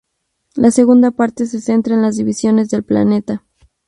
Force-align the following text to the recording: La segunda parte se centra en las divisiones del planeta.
La 0.55 0.71
segunda 0.71 1.11
parte 1.11 1.45
se 1.45 1.61
centra 1.61 1.93
en 1.93 2.01
las 2.01 2.17
divisiones 2.17 2.69
del 2.71 2.81
planeta. 2.83 3.43